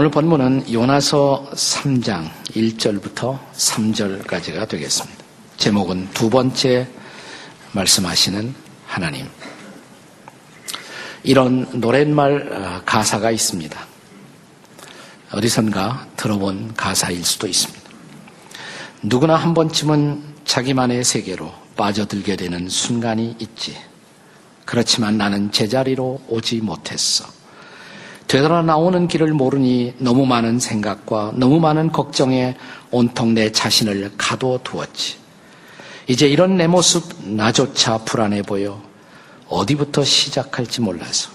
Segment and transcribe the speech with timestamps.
[0.00, 5.22] 오늘 본문은 요나서 3장 1절부터 3절까지가 되겠습니다.
[5.58, 6.88] 제목은 두 번째
[7.72, 8.54] 말씀하시는
[8.86, 9.26] 하나님.
[11.22, 13.78] 이런 노랫말 어, 가사가 있습니다.
[15.32, 17.90] 어디선가 들어본 가사일 수도 있습니다.
[19.02, 23.76] 누구나 한 번쯤은 자기만의 세계로 빠져들게 되는 순간이 있지.
[24.64, 27.39] 그렇지만 나는 제자리로 오지 못했어.
[28.30, 32.56] 되돌아 나오는 길을 모르니 너무 많은 생각과 너무 많은 걱정에
[32.92, 35.16] 온통 내 자신을 가둬두었지.
[36.06, 38.80] 이제 이런 내 모습 나조차 불안해 보여
[39.48, 41.28] 어디부터 시작할지 몰라서.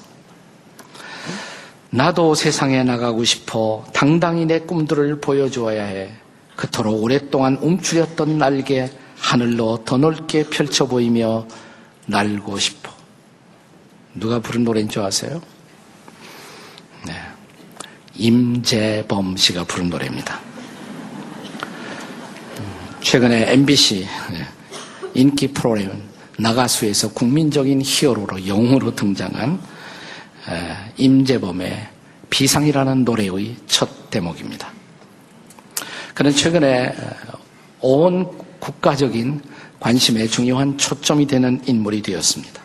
[1.89, 6.13] 나도 세상에 나가고 싶어 당당히 내 꿈들을 보여주어야 해.
[6.55, 11.45] 그토록 오랫동안 움츠렸던 날개 하늘로 더 넓게 펼쳐 보이며
[12.05, 12.89] 날고 싶어.
[14.13, 15.41] 누가 부른 노래인 줄 아세요?
[18.17, 18.23] 네.
[18.23, 20.39] 임재범 씨가 부른 노래입니다.
[22.59, 24.07] 음, 최근에 MBC
[25.13, 26.01] 인기 프로그램
[26.37, 29.59] 나가수에서 국민적인 히어로로 영웅으로 등장한
[30.97, 31.89] 임재범의
[32.29, 34.71] 비상이라는 노래의 첫 대목입니다.
[36.13, 36.93] 그는 최근에
[37.81, 39.41] 온 국가적인
[39.79, 42.61] 관심의 중요한 초점이 되는 인물이 되었습니다.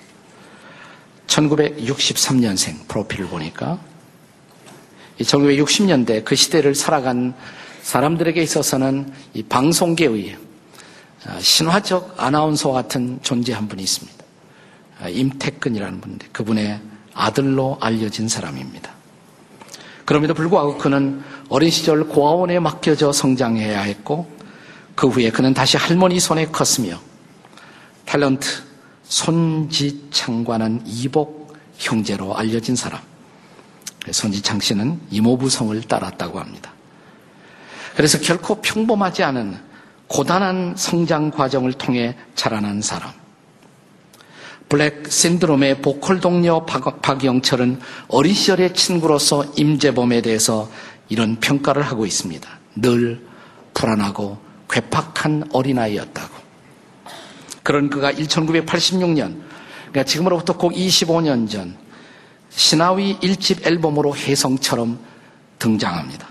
[1.26, 3.78] 1963년생 프로필을 보니까
[5.24, 7.34] 1960년대 그 시대를 살아간
[7.82, 10.36] 사람들에게 있어서는 이 방송계의
[11.27, 14.24] 아, 신화적 아나운서 같은 존재 한 분이 있습니다.
[15.02, 16.80] 아, 임태근이라는 분인데 그분의
[17.14, 18.92] 아들로 알려진 사람입니다.
[20.04, 24.30] 그럼에도 불구하고 그는 어린 시절 고아원에 맡겨져 성장해야 했고
[24.94, 27.00] 그 후에 그는 다시 할머니 손에 컸으며
[28.06, 28.46] 탤런트
[29.05, 33.09] 손지창과는 이복 형제로 알려진 사람.
[34.12, 36.72] 손지창 씨는 이모부성을 따랐다고 합니다.
[37.96, 39.58] 그래서 결코 평범하지 않은
[40.06, 43.12] 고단한 성장 과정을 통해 자라난 사람.
[44.68, 50.70] 블랙 신드롬의 보컬 동료 박 영철은 어린 시절의 친구로서 임재범에 대해서
[51.08, 52.48] 이런 평가를 하고 있습니다.
[52.77, 53.20] 늘
[53.74, 54.38] 불안하고
[54.70, 56.34] 괴팍한 어린아이였다고.
[57.62, 59.40] 그런 그가 1986년,
[59.90, 61.77] 그러니까 지금으로부터 꼭 25년 전,
[62.50, 64.98] 신하위 1집 앨범으로 혜성처럼
[65.58, 66.28] 등장합니다.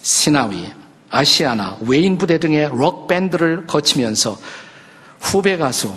[0.00, 0.66] 신하위,
[1.10, 4.38] 아시아나, 외인 부대 등의 록밴드를 거치면서
[5.20, 5.94] 후배 가수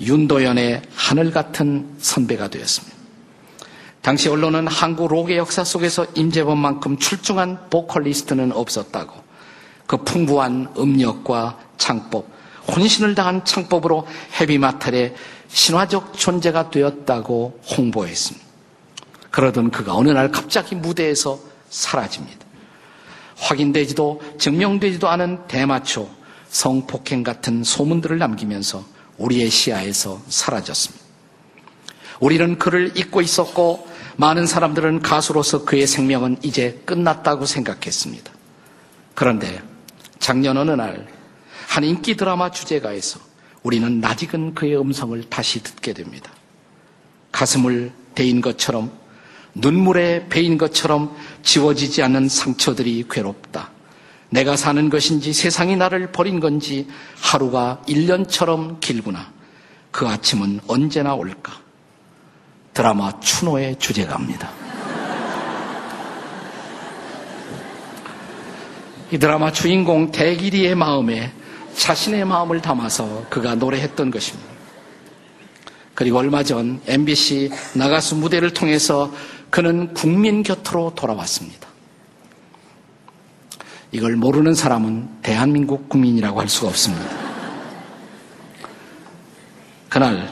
[0.00, 2.96] 윤도현의 하늘 같은 선배가 되었습니다.
[4.02, 9.14] 당시 언론은 한국 록의 역사 속에서 임재범만큼 출중한 보컬리스트는 없었다고
[9.86, 12.28] 그 풍부한 음력과 창법,
[12.68, 14.06] 혼신을 다한 창법으로
[14.40, 15.14] 헤비마탈의
[15.48, 18.45] 신화적 존재가 되었다고 홍보했습니다.
[19.36, 21.38] 그러던 그가 어느 날 갑자기 무대에서
[21.68, 22.46] 사라집니다.
[23.36, 26.08] 확인되지도 증명되지도 않은 대마초,
[26.48, 28.84] 성폭행 같은 소문들을 남기면서
[29.18, 31.04] 우리의 시야에서 사라졌습니다.
[32.20, 33.86] 우리는 그를 잊고 있었고
[34.16, 38.32] 많은 사람들은 가수로서 그의 생명은 이제 끝났다고 생각했습니다.
[39.14, 39.62] 그런데
[40.18, 41.16] 작년 어느 날
[41.76, 43.20] 한 인기 드라마 주제가에서
[43.62, 46.32] 우리는 낯익은 그의 음성을 다시 듣게 됩니다.
[47.32, 48.90] 가슴을 대인 것처럼
[49.56, 53.70] 눈물에 베인 것처럼 지워지지 않는 상처들이 괴롭다.
[54.28, 56.86] 내가 사는 것인지 세상이 나를 버린 건지
[57.20, 59.32] 하루가 1년처럼 길구나.
[59.90, 61.54] 그 아침은 언제나 올까?
[62.74, 64.50] 드라마 추노의 주제가입니다.
[69.10, 71.32] 이 드라마 주인공 대길이의 마음에
[71.76, 74.56] 자신의 마음을 담아서 그가 노래했던 것입니다.
[75.96, 79.10] 그리고 얼마 전 MBC 나가수 무대를 통해서
[79.56, 81.66] 그는 국민 곁으로 돌아왔습니다.
[83.90, 87.06] 이걸 모르는 사람은 대한민국 국민이라고 할 수가 없습니다.
[89.88, 90.30] 그날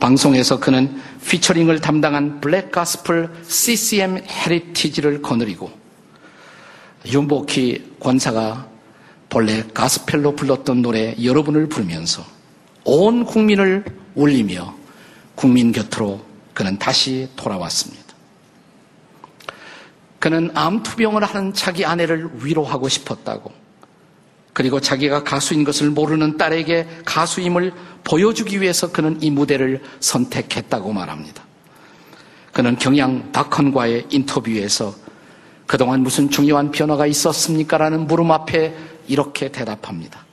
[0.00, 5.70] 방송에서 그는 피처링을 담당한 블랙 가스펠 CCM 헤리티지를 거느리고
[7.06, 8.68] 윤복희 권사가
[9.28, 12.24] 본래 가스펠로 불렀던 노래 여러분을 부르면서
[12.82, 13.84] 온 국민을
[14.16, 14.74] 울리며
[15.36, 16.20] 국민 곁으로
[16.54, 18.05] 그는 다시 돌아왔습니다.
[20.26, 23.52] 그는 암투병을 하는 자기 아내를 위로하고 싶었다고.
[24.52, 31.44] 그리고 자기가 가수인 것을 모르는 딸에게 가수임을 보여주기 위해서 그는 이 무대를 선택했다고 말합니다.
[32.52, 34.96] 그는 경양 박헌과의 인터뷰에서
[35.64, 37.78] 그동안 무슨 중요한 변화가 있었습니까?
[37.78, 38.74] 라는 물음 앞에
[39.06, 40.26] 이렇게 대답합니다.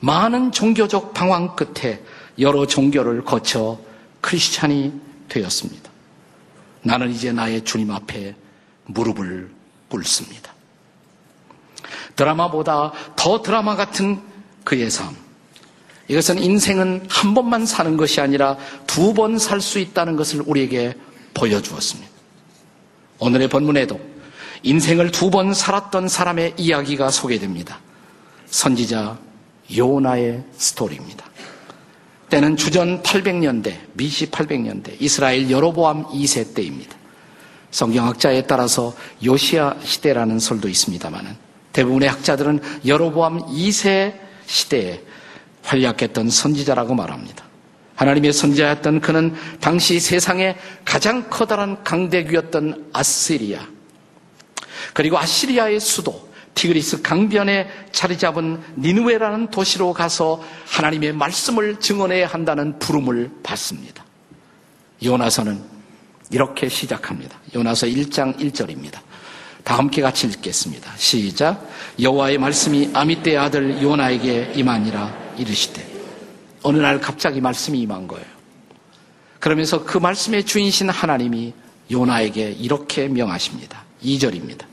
[0.00, 2.02] 많은 종교적 방황 끝에
[2.38, 3.80] 여러 종교를 거쳐
[4.20, 4.92] 크리스찬이
[5.30, 5.90] 되었습니다.
[6.82, 8.34] 나는 이제 나의 주님 앞에
[8.92, 9.50] 무릎을
[9.88, 10.52] 꿇습니다.
[12.16, 14.20] 드라마보다 더 드라마 같은
[14.64, 15.16] 그의 삶.
[16.08, 18.56] 이것은 인생은 한 번만 사는 것이 아니라
[18.86, 20.94] 두 번 살 수 있다는 것을 우리에게
[21.34, 22.10] 보여주었습니다.
[23.20, 24.00] 오늘의 본문에도
[24.62, 27.78] 인생을 두 번 살았던 사람의 이야기가 소개됩니다.
[28.46, 29.18] 선지자
[29.76, 31.24] 요나의 스토리입니다.
[32.28, 36.96] 때는 주전 800년대, 미시 800년대, 이스라엘 여로보암 2세 때입니다.
[37.70, 38.94] 성경학자에 따라서
[39.24, 41.36] 요시아 시대라는 설도 있습니다만
[41.72, 44.14] 대부분의 학자들은 여로보암 2세
[44.46, 45.02] 시대에
[45.62, 47.44] 활약했던 선지자라고 말합니다.
[47.94, 53.60] 하나님의 선지자였던 그는 당시 세상에 가장 커다란 강대국이었던 아시리아
[54.94, 63.30] 그리고 아시리아의 수도 티그리스 강변에 자리 잡은 니누웨라는 도시로 가서 하나님의 말씀을 증언해야 한다는 부름을
[63.42, 64.04] 받습니다.
[65.04, 65.79] 요나서는
[66.30, 67.36] 이렇게 시작합니다.
[67.54, 68.98] 요나서 1장 1절입니다.
[69.64, 70.92] 다 함께 같이 읽겠습니다.
[70.96, 71.68] 시작.
[72.00, 75.86] 여호와의 말씀이 아미떼의 아들 요나에게 임하니라 이르시되
[76.62, 78.24] 어느 날 갑자기 말씀이 임한 거예요.
[79.38, 81.52] 그러면서 그 말씀의 주인신 하나님이
[81.90, 83.84] 요나에게 이렇게 명하십니다.
[84.04, 84.64] 2절입니다.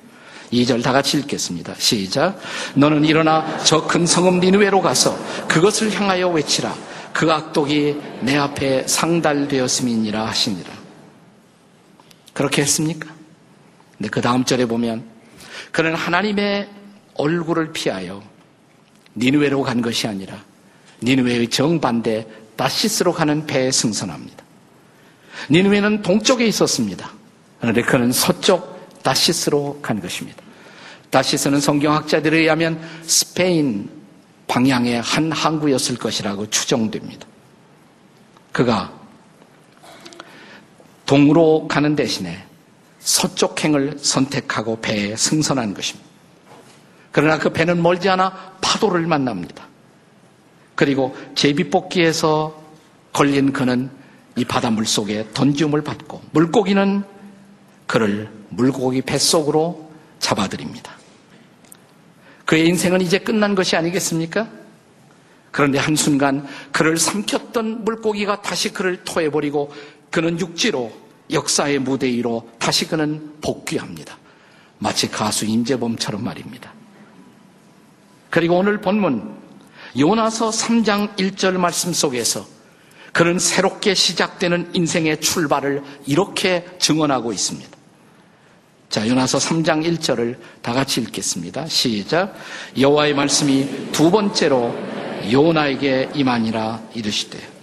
[0.53, 1.75] 2절 다 같이 읽겠습니다.
[1.77, 2.39] 시작.
[2.75, 5.17] 너는 일어나 저 큰 성읍 니누웨로 가서
[5.47, 6.73] 그것을 향하여 외치라.
[7.13, 10.76] 그 악독이 내 앞에 상달되었음이니라 하시니라.
[12.37, 13.09] 그렇게 했습니까?
[13.97, 15.03] 근데 그 다음 절에 보면
[15.71, 16.69] 그는 하나님의
[17.15, 18.21] 얼굴을 피하여
[19.15, 20.43] 니누웨로 간 것이 아니라
[21.01, 24.43] 니누웨의 정반대 다시스로 가는 배에 승선합니다.
[25.49, 27.11] 니누웨는 동쪽에 있었습니다.
[27.59, 30.39] 그런데 그는 서쪽 다시스로 간 것입니다.
[31.09, 33.89] 다시스는 성경학자들에 의하면 스페인
[34.45, 37.25] 방향의 한 항구였을 것이라고 추정됩니다.
[38.51, 38.93] 그가
[41.07, 42.45] 동으로 가는 대신에
[42.99, 46.07] 서쪽행을 선택하고 배에 승선한 것입니다.
[47.11, 49.65] 그러나 그 배는 멀지 않아 파도를 만납니다.
[50.75, 52.61] 그리고 제비뽑기에서
[53.13, 53.89] 걸린 그는
[54.35, 57.03] 이 바닷물 속에 던지움을 받고 물고기는
[57.87, 59.89] 그를 물고기 뱃속으로
[60.19, 60.91] 잡아들입니다.
[62.45, 64.47] 그의 인생은 이제 끝난 것이 아니겠습니까?
[65.51, 69.73] 그런데 한순간 그를 삼켰던 물고기가 다시 그를 토해버리고
[70.11, 70.91] 그는 육지로
[71.31, 74.17] 역사의 무대 위로 다시 그는 복귀합니다.
[74.79, 76.73] 마치 가수 임재범처럼 말입니다.
[78.29, 79.35] 그리고 오늘 본문
[79.97, 82.45] 요나서 3장 1절 말씀 속에서
[83.13, 87.77] 그는 새롭게 시작되는 인생의 출발을 이렇게 증언하고 있습니다.
[88.89, 91.67] 자, 요나서 3장 1절을 다 같이 읽겠습니다.
[91.67, 92.35] 시작.
[92.77, 94.73] 여호와의 말씀이 두 번째로
[95.31, 97.56] 요나에게 임하니라 이르시되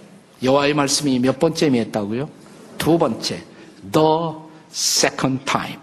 [0.45, 2.29] 여호와의 말씀이 몇 번째 임했다고요?
[2.79, 3.43] 두 번째.
[3.93, 4.07] the
[4.71, 5.79] second time.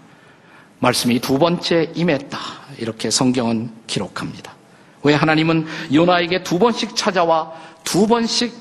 [0.78, 2.38] 말씀이 두 번째 임했다.
[2.78, 4.54] 이렇게 성경은 기록합니다.
[5.02, 7.52] 왜 하나님은 요나에게 두 번씩 찾아와
[7.84, 8.54] 두 번씩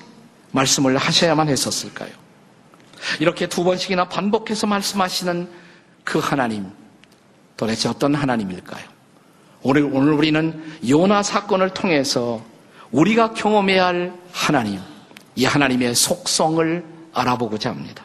[0.51, 2.11] 말씀을 하셔야만 했었을까요?
[3.19, 5.49] 이렇게 두 번씩이나 반복해서 말씀하시는
[6.03, 6.67] 그 하나님,
[7.57, 8.83] 도대체 어떤 하나님일까요?
[9.63, 12.41] 오늘, 오늘 우리는 요나 사건을 통해서
[12.91, 14.79] 우리가 경험해야 할 하나님,
[15.35, 18.03] 이 하나님의 속성을 알아보고자 합니다.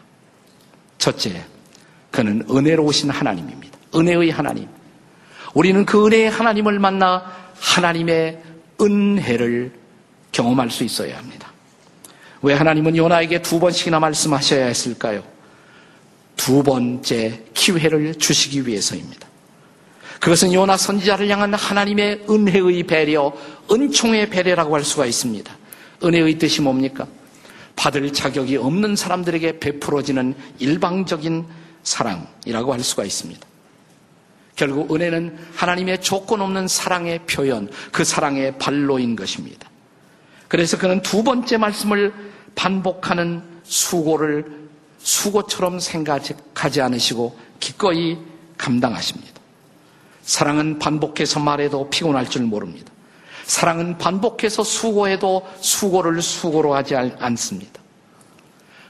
[0.98, 1.44] 첫째,
[2.10, 3.78] 그는 은혜로우신 하나님입니다.
[3.94, 4.68] 은혜의 하나님.
[5.54, 7.24] 우리는 그 은혜의 하나님을 만나
[7.60, 8.42] 하나님의
[8.80, 9.72] 은혜를
[10.32, 11.52] 경험할 수 있어야 합니다.
[12.42, 15.22] 왜 하나님은 요나에게 두 번씩이나 말씀하셔야 했을까요?
[16.36, 19.26] 두 번째 기회를 주시기 위해서입니다.
[20.20, 23.32] 그것은 요나 선지자를 향한 하나님의 은혜의 배려,
[23.70, 25.56] 은총의 배려라고 할 수가 있습니다.
[26.02, 27.06] 은혜의 뜻이 뭡니까?
[27.74, 31.46] 받을 자격이 없는 사람들에게 베풀어지는 일방적인
[31.82, 33.46] 사랑이라고 할 수가 있습니다.
[34.56, 39.68] 결국 은혜는 하나님의 조건 없는 사랑의 표현, 그 사랑의 발로인 것입니다.
[40.48, 42.12] 그래서 그는 두 번째 말씀을
[42.54, 44.66] 반복하는 수고를
[44.98, 48.16] 수고처럼 생각하지 않으시고 기꺼이
[48.56, 49.40] 감당하십니다.
[50.22, 52.90] 사랑은 반복해서 말해도 피곤할 줄 모릅니다.
[53.46, 57.80] 사랑은 반복해서 수고해도 수고를 수고로 하지 않습니다.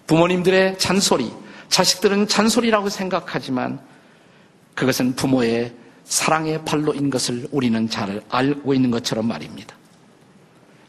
[0.07, 1.31] 부모님들의 잔소리,
[1.69, 3.79] 자식들은 잔소리라고 생각하지만
[4.75, 9.75] 그것은 부모의 사랑의 발로인 것을 우리는 잘 알고 있는 것처럼 말입니다.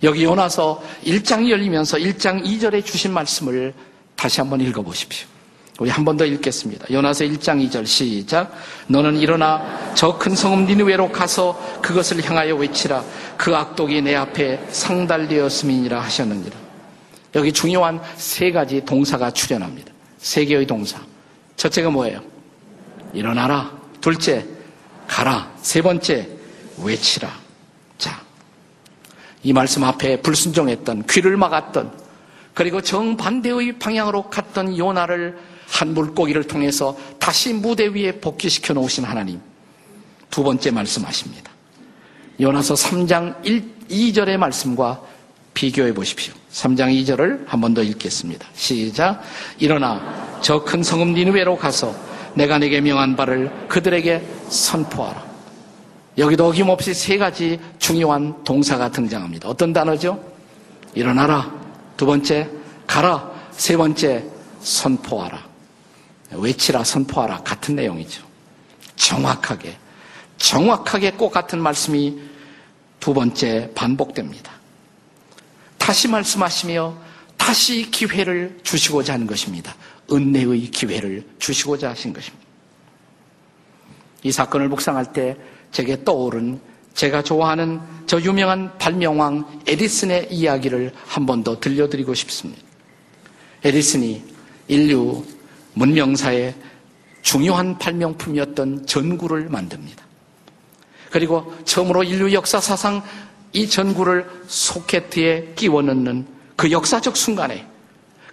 [0.03, 3.73] 여기 요나서 1장이 열리면서 1장 2절에 주신 말씀을
[4.15, 5.27] 다시 한번 읽어보십시오.
[5.79, 6.87] 우리 한 번 더 읽겠습니다.
[6.91, 8.51] 요나서 1장 2절 시작.
[8.87, 13.03] 너는 일어나 저 큰 성읍 니느웨로 가서 그것을 향하여 외치라.
[13.37, 16.55] 그 악독이 내 앞에 상달되었음이니라 하셨느니라.
[17.35, 19.91] 여기 중요한 세 가지 동사가 출현합니다.
[20.17, 20.99] 세 개의 동사.
[21.55, 22.21] 첫째가 뭐예요?
[23.13, 23.71] 일어나라.
[24.01, 24.45] 둘째,
[25.07, 25.51] 가라.
[25.61, 26.27] 세 번째,
[26.83, 27.29] 외치라.
[27.99, 28.19] 자,
[29.43, 31.91] 이 말씀 앞에 불순종했던, 귀를 막았던,
[32.55, 39.39] 그리고 정반대의 방향으로 갔던 요나를 한 물고기를 통해서 다시 무대 위에 복귀시켜 놓으신 하나님.
[40.29, 41.51] 두 번째 말씀하십니다.
[42.39, 45.01] 요나서 3장 1, 2절의 말씀과
[45.53, 46.33] 비교해 보십시오.
[46.51, 48.47] 3장 2절을 한 번 더 읽겠습니다.
[48.53, 49.21] 시작.
[49.59, 51.95] 일어나 저 큰 성읍 니누웨로 가서
[52.35, 55.25] 내가 내게 명한 바를 그들에게 선포하라.
[56.19, 59.49] 여기도 어김없이 세 가지 중요한 동사가 등장합니다.
[59.49, 60.23] 어떤 단어죠?
[60.93, 61.51] 일어나라.
[61.95, 62.49] 두 번째,
[62.85, 63.31] 가라.
[63.51, 64.23] 세 번째,
[64.61, 65.45] 선포하라.
[66.31, 67.43] 외치라, 선포하라.
[67.43, 68.25] 같은 내용이죠.
[68.95, 69.77] 정확하게,
[70.37, 72.19] 정확하게 꼭 같은 말씀이
[72.99, 74.51] 두 번째 반복됩니다.
[75.77, 76.97] 다시 말씀하시며
[77.37, 79.75] 다시 기회를 주시고자 하는 것입니다.
[80.11, 82.45] 은혜의 기회를 주시고자 하신 것입니다.
[84.23, 85.37] 이 사건을 묵상할 때
[85.71, 86.59] 제게 떠오른
[86.93, 92.61] 제가 좋아하는 저 유명한 발명왕 에디슨의 이야기를 한 번 더 들려드리고 싶습니다.
[93.63, 94.23] 에디슨이
[94.67, 95.23] 인류
[95.77, 96.55] 문명사의
[97.21, 100.05] 중요한 발명품이었던 전구를 만듭니다.
[101.09, 103.03] 그리고 처음으로 인류 역사 사상
[103.53, 107.65] 이 전구를 소켓에 끼워 넣는 그 역사적 순간에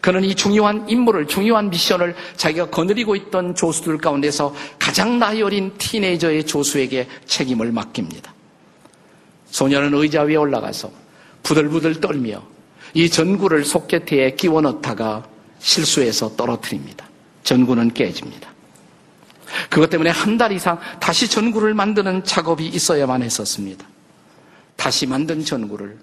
[0.00, 6.44] 그는 이 중요한 임무를, 중요한 미션을 자기가 거느리고 있던 조수들 가운데서 가장 나이 어린 티네이저의
[6.44, 8.34] 조수에게 책임을 맡깁니다.
[9.46, 10.90] 소녀는 의자 위에 올라가서
[11.42, 12.42] 부들부들 떨며
[12.92, 15.26] 이 전구를 소켓에 끼워 넣다가
[15.58, 17.08] 실수해서 떨어뜨립니다.
[17.44, 18.52] 전구는 깨집니다.
[19.70, 23.86] 그것 때문에 한 달 이상 다시 전구를 만드는 작업이 있어야만 했었습니다.
[24.76, 25.96] 다시 만든 전구를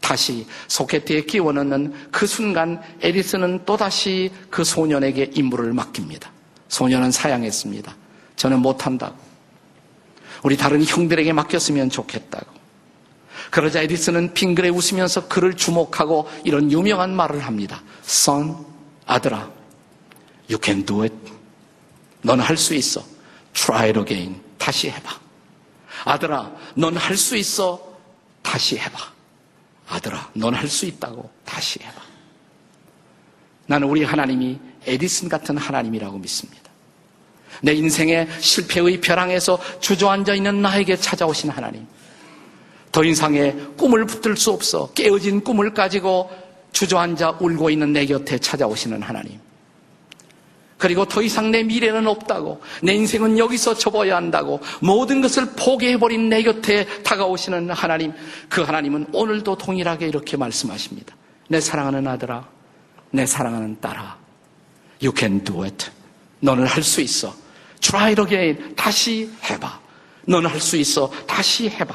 [0.00, 6.30] 다시 소켓에 끼워 넣는 그 순간 에디슨은 또다시 그 소년에게 임무를 맡깁니다.
[6.68, 7.94] 소년은 사양했습니다.
[8.36, 9.16] 저는 못한다고.
[10.44, 12.46] 우리 다른 형들에게 맡겼으면 좋겠다고.
[13.50, 17.82] 그러자 에디슨은 빙그레 웃으면서 그를 주목하고 이런 유명한 말을 합니다.
[18.04, 18.54] Son,
[19.06, 19.50] 아들아,
[20.48, 21.14] you can do it.
[22.22, 23.02] 넌 할 수 있어.
[23.52, 24.40] Try it again.
[24.58, 25.20] 다시 해봐.
[26.04, 27.80] 아들아, 넌 할 수 있어.
[28.42, 28.98] 다시 해봐.
[29.88, 32.00] 아들아, 넌 할 수 있다고 다시 해봐.
[33.66, 36.70] 나는 우리 하나님이 에디슨 같은 하나님이라고 믿습니다.
[37.62, 41.86] 내 인생의 실패의 벼랑에서 주저앉아 있는 나에게 찾아오신 하나님.
[42.92, 46.30] 더 이상의 꿈을 붙들 수 없어 깨어진 꿈을 가지고
[46.72, 49.38] 주저앉아 울고 있는 내 곁에 찾아오시는 하나님.
[50.78, 56.42] 그리고 더 이상 내 미래는 없다고, 내 인생은 여기서 접어야 한다고, 모든 것을 포기해버린 내
[56.42, 58.12] 곁에 다가오시는 하나님,
[58.48, 61.16] 그 하나님은 오늘도 동일하게 이렇게 말씀하십니다.
[61.48, 62.48] 내 사랑하는 아들아,
[63.10, 64.16] 내 사랑하는 딸아,
[65.02, 65.90] you can do it.
[66.40, 67.34] 너는 할 수 있어.
[67.80, 68.74] try it again.
[68.76, 69.80] 다시 해봐.
[70.26, 71.10] 너는 할 수 있어.
[71.26, 71.94] 다시 해봐.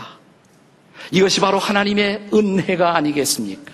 [1.12, 3.72] 이것이 바로 하나님의 은혜가 아니겠습니까?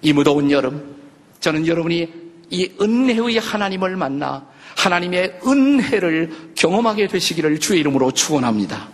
[0.00, 0.96] 이 무더운 여름,
[1.40, 2.21] 저는 여러분이
[2.52, 4.44] 이 은혜의 하나님을 만나
[4.76, 8.88] 하나님의 은혜를 경험하게 되시기를 주의 이름으로 축원합니다.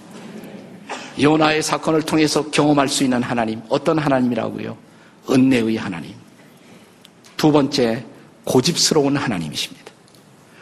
[1.21, 4.79] 요나의 사건을 통해서 경험할 수 있는 하나님 어떤 하나님이라고요?
[5.29, 6.15] 은혜의 하나님.
[7.37, 8.05] 두 번째
[8.45, 9.93] 고집스러운 하나님이십니다.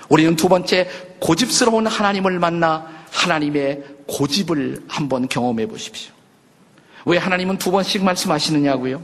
[0.08, 0.88] 우리는 두 번째
[1.20, 6.14] 고집스러운 하나님을 만나 하나님의 고집을 한번 경험해 보십시오.
[7.04, 9.02] 왜 하나님은 두 번씩 말씀하시느냐고요?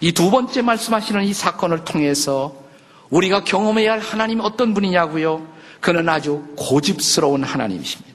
[0.00, 2.63] 이 두 번째 말씀하시는 이 사건을 통해서
[3.10, 5.46] 우리가 경험해야 할 하나님 어떤 분이냐고요?
[5.80, 8.14] 그는 아주 고집스러운 하나님이십니다.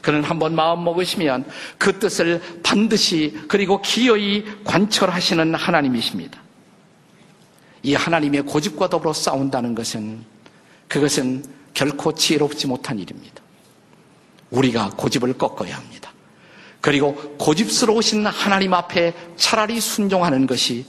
[0.00, 1.44] 그는 한번 마음 먹으시면
[1.78, 6.40] 그 뜻을 반드시 그리고 기어이 관철하시는 하나님이십니다.
[7.84, 10.24] 이 하나님의 고집과 더불어 싸운다는 것은
[10.88, 13.42] 그것은 결코 지혜롭지 못한 일입니다.
[14.50, 16.12] 우리가 고집을 꺾어야 합니다.
[16.80, 20.84] 그리고 고집스러우신 하나님 앞에 차라리 순종하는 것이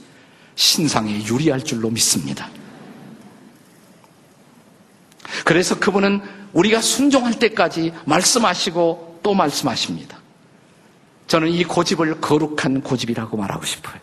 [0.56, 2.50] 신상에 유리할 줄로 믿습니다.
[5.44, 6.22] 그래서 그분은
[6.52, 10.18] 우리가 순종할 때까지 말씀하시고 또 말씀하십니다.
[11.26, 13.98] 저는 이 고집을 거룩한 고집이라고 말하고 싶어요.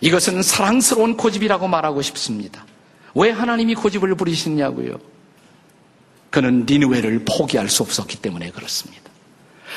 [0.00, 2.64] 이것은 사랑스러운 고집이라고 말하고 싶습니다.
[3.14, 4.98] 왜 하나님이 고집을 부리시냐고요?
[6.30, 9.08] 그는 니누웨를 포기할 수 없었기 때문에 그렇습니다.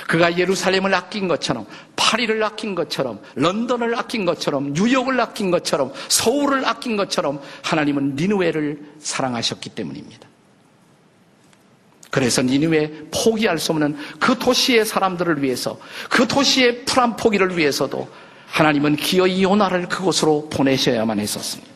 [0.08, 1.66] 그가 예루살렘을 아낀 것처럼
[1.96, 9.70] 파리를 아낀 것처럼 런던을 아낀 것처럼 뉴욕을 아낀 것처럼 서울을 아낀 것처럼 하나님은 니누웨를 사랑하셨기
[9.72, 10.31] 때문입니다.
[12.12, 18.08] 그래서 니누에 포기할 수 없는 그 도시의 사람들을 위해서 그 도시의 풀한 포기를 위해서도
[18.48, 21.72] 하나님은 기어이 요나를 그곳으로 보내셔야만 했었습니다.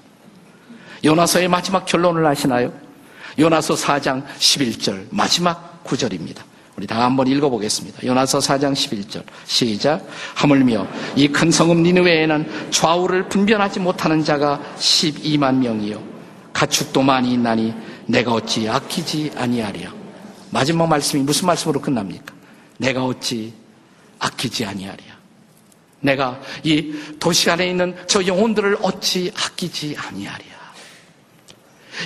[1.04, 2.74] 요나서의 마지막 결론을 아시나요?
[3.39, 6.44] 요나서 4장 11절 마지막 구절입니다.
[6.75, 8.06] 우리 다 한번 읽어보겠습니다.
[8.06, 16.04] 요나서 4장 11절 시작 하물며 이 큰 성읍 니느웨에는 좌우를 분별하지 못하는 자가 12만 명이요
[16.51, 17.74] 가축도 많이 있나니
[18.08, 19.95] 내가 어찌 아끼지 아니하랴
[20.56, 22.34] 마지막 말씀이 무슨 말씀으로 끝납니까?
[22.78, 23.54] 내가 어찌
[24.20, 25.04] 아끼지 아니하랴
[26.00, 30.46] 내가 이 도시 안에 있는 저 영혼들을 어찌 아끼지 아니하랴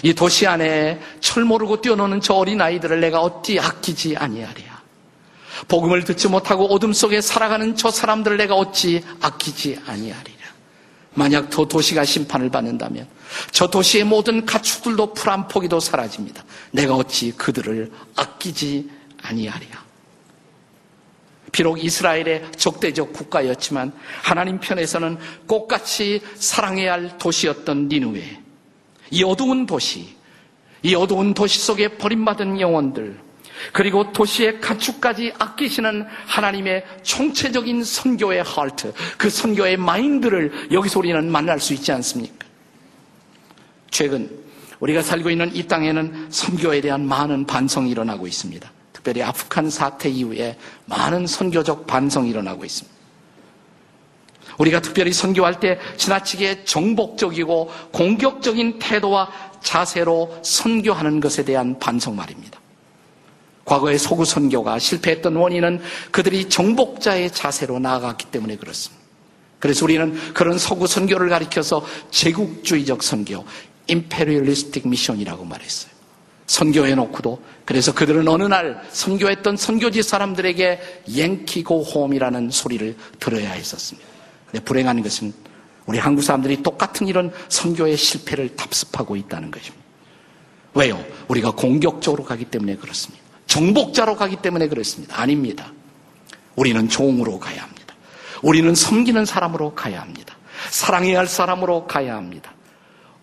[0.01, 4.79] 이 도시 안에 철 모르고 뛰어노는 저 어린 아이들을 내가 어찌 아끼지 아니하랴.
[5.67, 10.38] 복음을 듣지 못하고 어둠 속에 살아가는 저 사람들을 내가 어찌 아끼지 아니하리라.
[11.13, 13.07] 만약 저 도시가 심판을 받는다면
[13.51, 16.43] 저 도시의 모든 가축들도 풀 한 포기도 사라집니다.
[16.71, 18.89] 내가 어찌 그들을 아끼지
[19.21, 19.89] 아니하랴.
[21.51, 28.39] 비록 이스라엘의 적대적 국가였지만 하나님 편에서는 똑같이 사랑해야 할 도시였던 니느웨
[29.11, 30.15] 이 어두운 도시,
[30.83, 33.19] 이 어두운 도시 속에 버림받은 영혼들,
[33.73, 41.73] 그리고 도시의 가축까지 아끼시는 하나님의 총체적인 선교의 하트, 그 선교의 mind를 여기서 우리는 만날 수
[41.73, 42.47] 있지 않습니까?
[43.91, 44.29] 최근
[44.79, 48.71] 우리가 살고 있는 이 땅에는 선교에 대한 많은 반성이 일어나고 있습니다.
[48.93, 52.99] 특별히 아프간 사태 이후에 많은 선교적 반성이 일어나고 있습니다.
[54.57, 62.59] 우리가 특별히 선교할 때 지나치게 정복적이고 공격적인 태도와 자세로 선교하는 것에 대한 반성 말입니다.
[63.69, 68.99] 과거의 소구 선교가 실패했던 원인은 그들이 정복자의 자세로 나아갔기 때문에 그렇습니다.
[69.59, 73.45] 그래서 우리는 그런 서구 선교를 가리켜서 제국주의적 선교,
[73.85, 75.91] 임페리얼리스틱 미션이라고 말했어요.
[76.47, 84.09] 선교해 놓고도 그래서 그들은 어느 날 선교했던 선교지 사람들에게 옌키고 홈이라는 소리를 들어야 했었습니다.
[84.49, 85.31] 근데 불행한 것은
[85.85, 89.85] 우리 한국 사람들이 똑같은 이런 선교의 실패를 답습하고 있다는 것입니다.
[90.73, 91.03] 왜요?
[91.27, 93.28] 우리가 공격적으로 가기 때문에 그렇습니다.
[93.49, 95.19] 정복자로 가기 때문에 그렇습니다.
[95.19, 95.73] 아닙니다.
[96.55, 97.95] 우리는 종으로 가야 합니다.
[98.41, 100.37] 우리는 섬기는 사람으로 가야 합니다.
[100.69, 102.53] 사랑해야 할 사람으로 가야 합니다.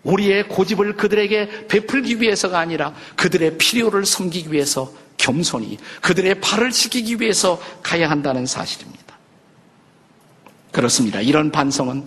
[0.03, 7.59] 우리의 고집을 그들에게 베풀기 위해서가 아니라 그들의 필요를 섬기기 위해서 겸손히 그들의 발을 씻기기 위해서
[7.81, 9.17] 가야 한다는 사실입니다.
[10.71, 11.21] 그렇습니다.
[11.21, 12.05] 이런 반성은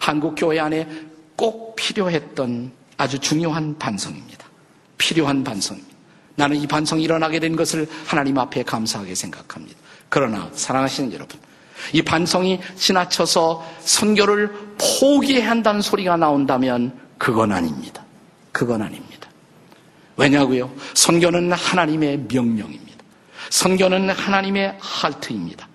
[0.00, 0.88] 한국 교회 안에
[1.36, 4.46] 꼭 필요했던 아주 중요한 반성입니다.
[4.98, 5.89] 필요한 반성입니다.
[6.40, 9.78] 나는 이 반성이 일어나게 된 것을 하나님 앞에 감사하게 생각합니다.
[10.08, 11.38] 그러나 사랑하시는 여러분,
[11.92, 18.02] 이 반성이 지나쳐서 선교를 포기해야 한다는 소리가 나온다면 그건 아닙니다.
[18.52, 19.28] 그건 아닙니다.
[20.16, 20.72] 왜냐고요?
[20.94, 23.04] 선교는 하나님의 명령입니다.
[23.50, 25.68] 선교는 하나님의 할트입니다.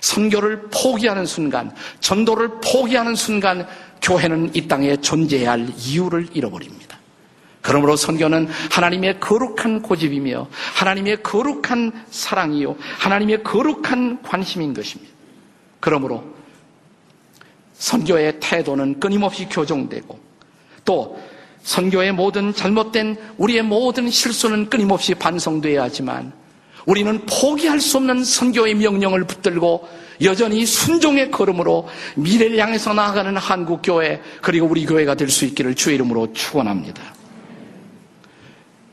[0.00, 3.66] 선교를 포기하는 순간, 전도를 포기하는 순간
[4.00, 6.93] 교회는 이 땅에 존재해야 할 이유를 잃어버립니다.
[7.64, 15.10] 그러므로 선교는 하나님의 거룩한 고집이며 하나님의 거룩한 사랑이요 하나님의 거룩한 관심인 것입니다.
[15.80, 16.22] 그러므로
[17.72, 20.18] 선교의 태도는 끊임없이 교정되고
[20.84, 21.18] 또
[21.62, 26.34] 선교의 모든 잘못된 우리의 모든 실수는 끊임없이 반성돼야 하지만
[26.84, 29.88] 우리는 포기할 수 없는 선교의 명령을 붙들고
[30.20, 35.94] 여전히 순종의 걸음으로 미래를 향해서 나아가는 한국 교회 그리고 우리 교회가 될 수 있기를 주의
[35.94, 37.23] 이름으로 축원합니다.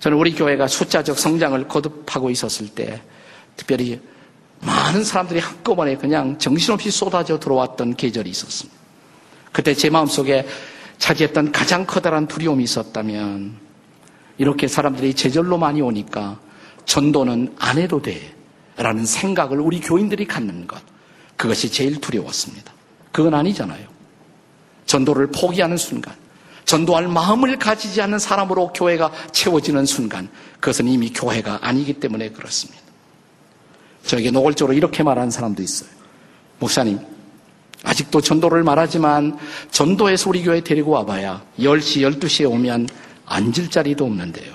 [0.01, 3.01] 저는 우리 교회가 숫자적 성장을 거듭하고 있었을 때
[3.55, 4.01] 특별히
[4.61, 8.79] 많은 사람들이 한꺼번에 그냥 정신없이 쏟아져 들어왔던 계절이 있었습니다.
[9.51, 10.47] 그때 제 마음속에
[10.97, 13.57] 차지했던 가장 커다란 두려움이 있었다면
[14.39, 16.39] 이렇게 사람들이 제절로 많이 오니까
[16.85, 18.33] 전도는 안 해도 돼.
[18.77, 20.81] 라는 생각을 우리 교인들이 갖는 것.
[21.37, 22.73] 그것이 제일 두려웠습니다.
[23.11, 23.87] 그건 아니잖아요.
[24.87, 26.15] 전도를 포기하는 순간,
[26.65, 32.81] 전도할 마음을 가지지 않는 사람으로 교회가 채워지는 순간, 그것은 이미 교회가 아니기 때문에 그렇습니다.
[34.05, 35.89] 저에게 노골적으로 이렇게 말하는 사람도 있어요.
[36.59, 36.99] 목사님,
[37.83, 39.37] 아직도 전도를 말하지만
[39.71, 42.87] 전도에서 우리 교회 데리고 와봐야 10시, 12시에 오면
[43.25, 44.53] 앉을 자리도 없는데요.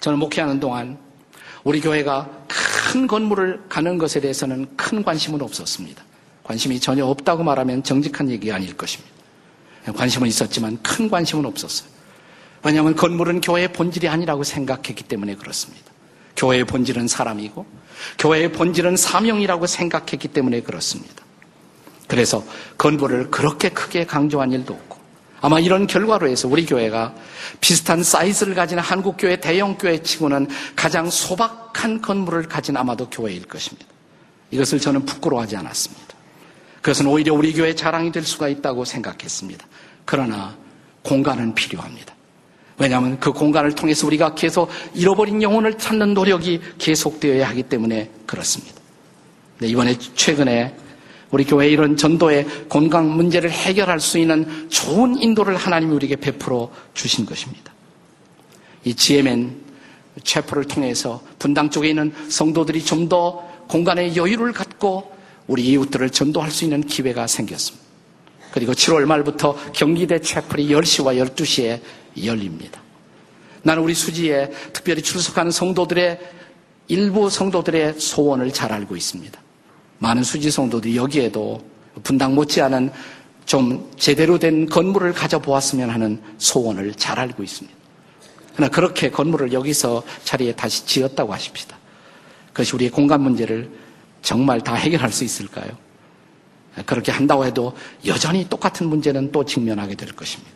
[0.00, 0.98] 저는 목회하는 동안
[1.62, 6.02] 우리 교회가 큰 건물을 가는 것에 대해서는 큰 관심은 없었습니다.
[6.42, 9.19] 관심이 전혀 없다고 말하면 정직한 얘기가 아닐 것입니다.
[9.94, 11.88] 관심은 있었지만 큰 관심은 없었어요.
[12.62, 15.90] 왜냐하면 건물은 교회의 본질이 아니라고 생각했기 때문에 그렇습니다.
[16.36, 17.66] 교회의 본질은 사람이고
[18.18, 21.24] 교회의 본질은 사명이라고 생각했기 때문에 그렇습니다.
[22.06, 22.44] 그래서
[22.76, 24.98] 건물을 그렇게 크게 강조한 일도 없고
[25.40, 27.14] 아마 이런 결과로 해서 우리 교회가
[27.60, 33.86] 비슷한 사이즈를 가진 한국 교회 대형 교회 치고는 가장 소박한 건물을 가진 아마도 교회일 것입니다.
[34.50, 36.14] 이것을 저는 부끄러워하지 않았습니다.
[36.82, 39.66] 그것은 오히려 우리 교회 자랑이 될 수가 있다고 생각했습니다.
[40.10, 40.56] 그러나
[41.02, 42.12] 공간은 필요합니다.
[42.78, 48.74] 왜냐하면 그 공간을 통해서 우리가 계속 잃어버린 영혼을 찾는 노력이 계속되어야 하기 때문에 그렇습니다.
[49.60, 50.74] 네, 이번에 최근에
[51.30, 57.24] 우리 교회 이런 전도의 건강 문제를 해결할 수 있는 좋은 인도를 하나님이 우리에게 베풀어 주신
[57.24, 57.72] 것입니다.
[58.82, 59.54] 이 GMN
[60.24, 65.12] 체포를 통해서 분당 쪽에 있는 성도들이 좀 더 공간의 여유를 갖고
[65.46, 67.79] 우리 이웃들을 전도할 수 있는 기회가 생겼습니다.
[68.52, 71.80] 그리고 7월 말부터 경기대 채플이 10시와 12시에
[72.24, 72.80] 열립니다.
[73.62, 76.18] 나는 우리 수지에 특별히 출석하는 성도들의
[76.88, 79.40] 일부 성도들의 소원을 잘 알고 있습니다.
[79.98, 81.62] 많은 수지 성도들이 여기에도
[82.02, 82.90] 분당 못지않은
[83.46, 87.78] 좀 제대로 된 건물을 가져보았으면 하는 소원을 잘 알고 있습니다.
[88.54, 91.76] 그러나 그렇게 건물을 여기서 자리에 다시 지었다고 하십시다.
[92.48, 93.70] 그것이 우리의 공간 문제를
[94.22, 95.70] 정말 다 해결할 수 있을까요?
[96.86, 97.74] 그렇게 한다고 해도
[98.06, 100.52] 여전히 똑같은 문제는 또 직면하게 될 것입니다.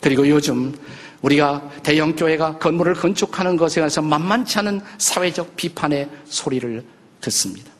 [0.00, 0.74] 그리고 요즘
[1.22, 6.84] 우리가 대형 교회가 건물을 건축하는 것에 관해서 만만치 않은 사회적 비판의 소리를
[7.20, 7.70] 듣습니다.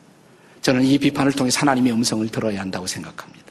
[0.61, 3.43] 저는 이 비판을 통해 하나님의 음성을 들어야 한다고 생각합니다.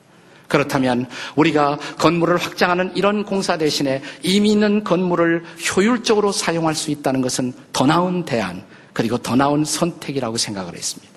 [0.48, 5.44] 그렇다면 우리가 건물을 확장하는 이런 공사 대신에 이미 있는 건물을
[5.76, 11.11] 효율적으로 사용할 수 있다는 것은 더 나은 대안, 그리고 더 나은 선택이라고 생각을 했습니다.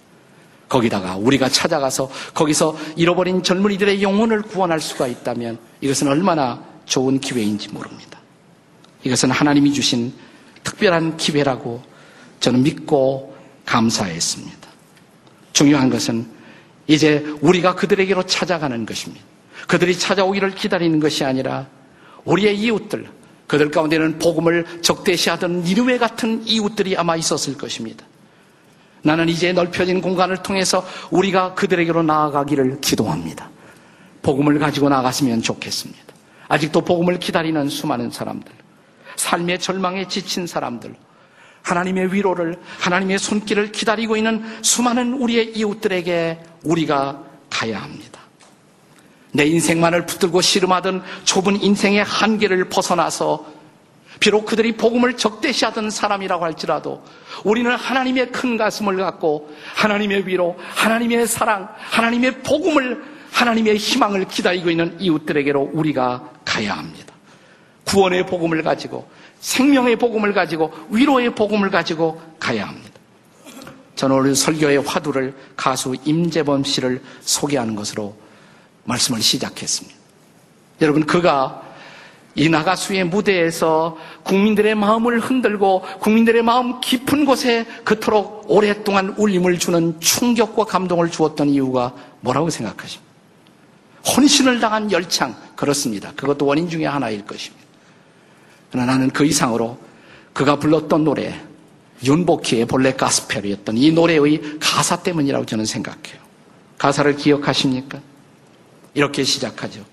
[0.68, 8.18] 거기다가 우리가 찾아가서 거기서 잃어버린 젊은이들의 영혼을 구원할 수가 있다면 이것은 얼마나 좋은 기회인지 모릅니다.
[9.04, 10.12] 이것은 하나님이 주신
[10.62, 11.82] 특별한 기회라고
[12.40, 14.68] 저는 믿고 감사했습니다.
[15.52, 16.26] 중요한 것은
[16.86, 19.24] 이제 우리가 그들에게로 찾아가는 것입니다.
[19.68, 21.66] 그들이 찾아오기를 기다리는 것이 아니라
[22.24, 23.08] 우리의 이웃들,
[23.46, 28.04] 그들 가운데는 복음을 적대시하던 니르웨 같은 이웃들이 아마 있었을 것입니다.
[29.04, 33.50] 나는 이제 넓혀진 공간을 통해서 우리가 그들에게로 나아가기를 기도합니다.
[34.22, 36.02] 복음을 가지고 나갔으면 좋겠습니다.
[36.48, 38.50] 아직도 복음을 기다리는 수많은 사람들,
[39.16, 40.94] 삶의 절망에 지친 사람들,
[41.62, 48.20] 하나님의 위로를, 하나님의 손길을 기다리고 있는 수많은 우리의 이웃들에게 우리가 가야 합니다.
[49.32, 53.53] 내 인생만을 붙들고 씨름하던 좁은 인생의 한계를 벗어나서
[54.24, 57.04] 비록 그들이 복음을 적대시하던 사람이라고 할지라도
[57.44, 64.96] 우리는 하나님의 큰 가슴을 갖고 하나님의 위로, 하나님의 사랑, 하나님의 복음을, 하나님의 희망을 기다리고 있는
[64.98, 67.12] 이웃들에게로 우리가 가야 합니다.
[67.84, 69.06] 구원의 복음을 가지고
[69.40, 72.98] 생명의 복음을 가지고 위로의 복음을 가지고 가야 합니다.
[73.94, 78.16] 저는 오늘 설교의 화두를 가수 임재범 씨를 소개하는 것으로
[78.84, 79.94] 말씀을 시작했습니다.
[80.80, 81.63] 여러분, 그가
[82.36, 90.64] 이 나가수의 무대에서 국민들의 마음을 흔들고 국민들의 마음 깊은 곳에 그토록 오랫동안 울림을 주는 충격과
[90.64, 93.04] 감동을 주었던 이유가 뭐라고 생각하십니까?
[94.16, 96.12] 혼신을 당한 열창, 그렇습니다.
[96.16, 97.64] 그것도 원인 중에 하나일 것입니다.
[98.70, 99.78] 그러나 나는 그 이상으로
[100.32, 101.40] 그가 불렀던 노래,
[102.02, 106.20] 윤복희의 본래 가스펠이었던 이 노래의 가사 때문이라고 저는 생각해요.
[106.76, 108.00] 가사를 기억하십니까?
[108.92, 109.84] 이렇게 시작하죠.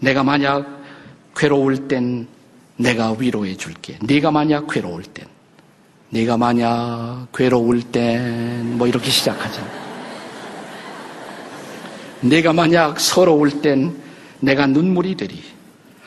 [0.00, 0.79] 내가 만약
[1.36, 2.26] 괴로울 땐
[2.76, 3.98] 내가 위로해 줄게.
[4.02, 5.26] 네가 만약 괴로울 땐.
[6.10, 9.62] 네가 만약 괴로울 땐 뭐 이렇게 시작하죠.
[12.20, 13.96] 내가 만약 서러울 땐
[14.40, 15.42] 내가 눈물이 되리.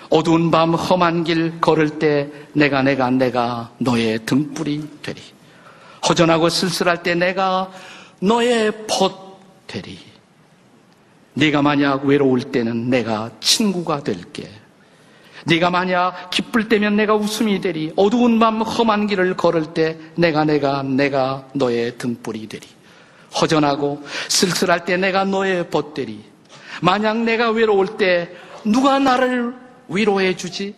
[0.10, 5.22] 어두운 밤 험한 길 걸을 때 내가 내가 내가 너의 등불이 되리.
[6.08, 7.72] 허전하고 쓸쓸할 때 내가
[8.20, 9.98] 너의 벗 되리.
[11.36, 14.50] 네가 만약 외로울 때는 내가 친구가 될게.
[15.45, 17.91] 네가 만약 기쁠 때면 내가 웃음이 되리.
[17.95, 22.67] 어두운 밤 험한 길을 걸을 때 내가 내가 내가 너의 등불이 되리.
[23.39, 26.23] 허전하고 쓸쓸할 때 내가 너의 벗 되리.
[26.82, 28.29] 만약 내가 외로울 때
[28.63, 29.53] 누가 나를
[29.88, 30.75] 위로해 주지?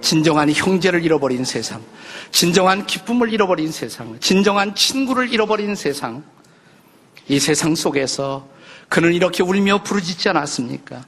[0.00, 1.82] 진정한 형제를 잃어버린 세상,
[2.30, 6.22] 진정한 기쁨을 잃어버린 세상, 진정한 친구를 잃어버린 세상,
[7.28, 8.48] 이 세상 속에서
[8.88, 11.04] 그는 이렇게 울며 부르짖지 않았습니까?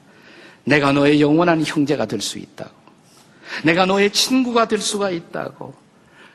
[0.68, 2.70] 내가 너의 영원한 형제가 될 수 있다고.
[3.64, 5.74] 내가 너의 친구가 될 수가 있다고.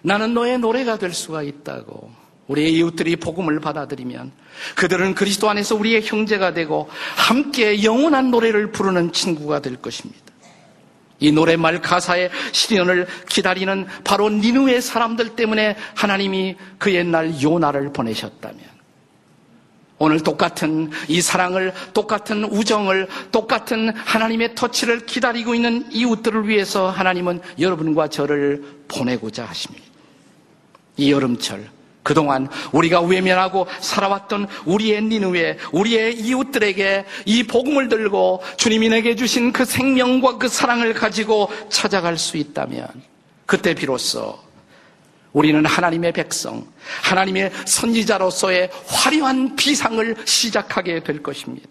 [0.02, 2.12] 나는 너의 노래가 될 수가 있다고.
[2.48, 4.32] 우리의 이웃들이 복음을 받아들이면
[4.76, 10.20] 그들은 그리스도 안에서 우리의 형제가 되고 함께 영원한 노래를 부르는 친구가 될 것입니다.
[11.20, 18.73] 이 노래말 가사의 실현을 기다리는 바로 니누의 사람들 때문에 하나님이 그 옛날 요나를 보내셨다면
[20.04, 28.10] 오늘 똑같은 이 사랑을, 똑같은 우정을, 똑같은 하나님의 터치를 기다리고 있는 이웃들을 위해서 하나님은 여러분과
[28.10, 29.82] 저를 보내고자 하십니다.
[30.98, 31.70] 이 여름철
[32.04, 39.64] 그동안 우리가 외면하고 살아왔던 우리의 니누에 우리의 이웃들에게 이 복음을 들고 주님이 내게 주신 그
[39.64, 42.90] 생명과 그 사랑을 가지고 찾아갈 수 있다면
[43.46, 44.38] 그때 비로소
[45.34, 46.66] 우리는 하나님의 백성,
[47.02, 51.70] 하나님의 선지자로서의 화려한 비상을 시작하게 될 것입니다.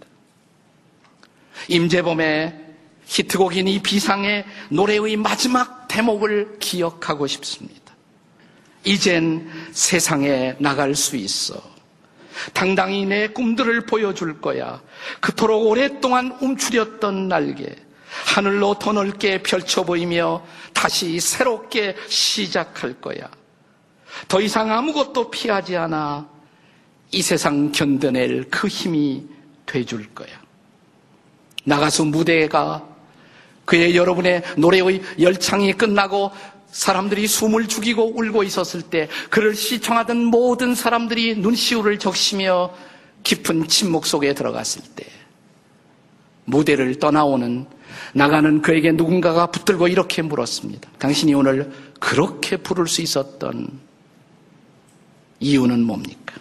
[1.69, 2.61] 임재범의
[3.07, 7.81] 히트곡인 이 비상의 노래의 마지막 대목을 기억하고 싶습니다.
[8.85, 11.55] 이젠 세상에 나갈 수 있어.
[12.53, 14.81] 당당히 내 꿈들을 보여줄 거야.
[15.21, 17.77] 그토록 오랫동안 움츠렸던 날개.
[18.27, 20.45] 하늘로 더 넓게 펼쳐 보이며
[20.75, 23.31] 다시 새롭게 시작할 거야.
[24.29, 26.29] 더 이상 아무것도 피하지 않아
[27.11, 29.25] 이 세상 견뎌낼 그 힘이
[29.67, 30.31] 돼줄 거야.
[31.65, 32.87] 나가수 무대가
[33.65, 36.33] 그의 여러분의 노래의 열창이 끝나고
[36.73, 42.73] 사람들이 숨을 죽이고 울고 있었을 때 그를 시청하던 모든 사람들이 눈시울을 적시며
[43.23, 45.07] 깊은 침묵 속에 들어갔을 때
[46.45, 47.67] 무대를 떠나오는
[48.15, 50.91] 나가는 그에게 누군가가 붙들고 이렇게 물었습니다.
[50.99, 51.71] 당신이 오늘
[52.01, 53.69] 그렇게 부를 수 있었던
[55.43, 56.35] 이유는 뭡니까?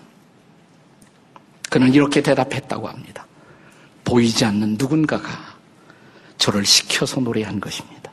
[1.70, 3.26] 그는 이렇게 대답했다고 합니다.
[4.04, 5.30] 보이지 않는 누군가가
[6.38, 8.12] 저를 시켜서 노래한 것입니다.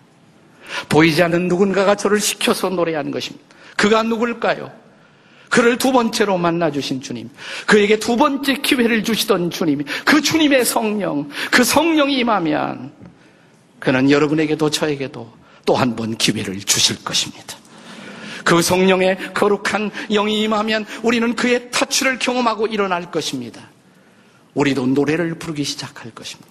[0.88, 3.44] 보이지 않는 누군가가 저를 시켜서 노래한 것입니다.
[3.76, 4.70] 그가 누굴까요?
[5.50, 7.30] 그를 두 번째로 만나주신 주님,
[7.66, 12.92] 그에게 두 번째 기회를 주시던 주님, 그 주님의 성령, 그 성령이 임하면
[13.80, 17.56] 그는 여러분에게도 저에게도 또 한 번 기회를 주실 것입니다.
[18.48, 23.60] 그 성령의 거룩한 영이 임하면 우리는 그의 타치를 경험하고 일어날 것입니다.
[24.54, 26.48] 우리도 노래를 부르기 시작할 것입니다.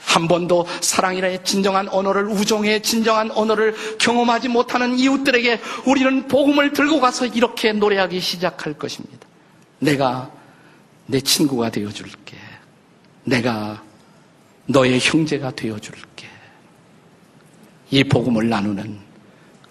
[0.00, 7.26] 한 번도 사랑이라의 진정한 언어를 우정의 진정한 언어를 경험하지 못하는 이웃들에게 우리는 복음을 들고 가서
[7.26, 9.28] 이렇게 노래하기 시작할 것입니다.
[9.78, 10.28] 내가
[11.06, 12.36] 내 친구가 되어 줄게.
[13.22, 13.80] 내가
[14.66, 16.26] 너의 형제가 되어 줄게.
[17.92, 19.03] 이 복음을 나누는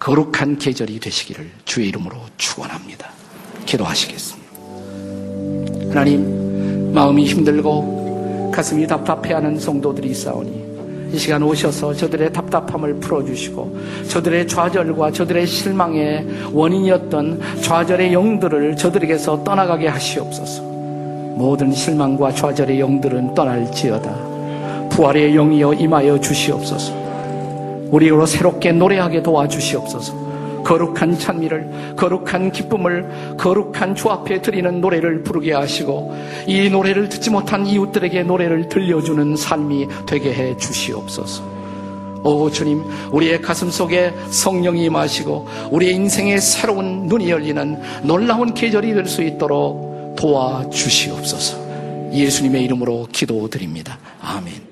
[0.04, 3.08] 거룩한 계절이 되시기를 주의 이름으로 축원합니다.
[3.64, 4.50] 기도하시겠습니다.
[5.88, 13.78] 하나님 마음이 힘들고 가슴이 답답해하는 성도들이 있사오니 이 시간 오셔서 저들의 답답함을 풀어주시고
[14.10, 20.62] 저들의 좌절과 저들의 실망의 원인이었던 좌절의 영들을 저들에게서 떠나가게 하시옵소서.
[20.62, 24.88] 모든 실망과 좌절의 영들은 떠날지어다.
[24.90, 27.03] 부활의 영이여 임하여 주시옵소서.
[27.94, 30.34] 우리로 새롭게 노래하게 도와주시옵소서.
[30.64, 36.14] 거룩한 찬미를, 거룩한 기쁨을, 거룩한 주 앞에 드리는 노래를 부르게 하시고
[36.46, 41.54] 이 노래를 듣지 못한 이웃들에게 노래를 들려주는 삶이 되게 해 주시옵소서.
[42.24, 49.06] 오 주님, 우리의 가슴 속에 성령이 임하시고 우리의 인생의 새로운 눈이 열리는 놀라운 계절이 될
[49.06, 51.62] 수 있도록 도와주시옵소서.
[52.12, 53.98] 예수님의 이름으로 기도드립니다.
[54.22, 54.63] 아멘.